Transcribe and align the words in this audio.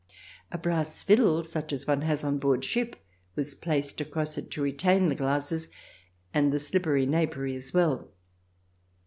A 0.51 0.57
brass 0.57 1.03
fiddle, 1.03 1.43
such 1.43 1.71
as 1.71 1.85
one 1.85 2.01
has 2.01 2.23
on 2.23 2.39
board 2.39 2.65
ship, 2.65 2.95
was 3.35 3.53
placed 3.53 4.01
across 4.01 4.35
it 4.35 4.49
to 4.49 4.61
retain 4.63 5.09
the 5.09 5.13
glasses 5.13 5.69
and 6.33 6.51
the 6.51 6.59
slippery 6.59 7.05
napery 7.05 7.55
as 7.55 7.71
well. 7.71 8.09